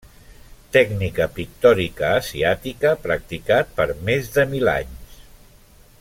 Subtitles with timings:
[0.75, 5.21] Tècnica pictòrica asiàtica, practicat per més de mil anys.